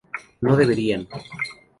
no 0.41 0.55
beberían 0.57 1.07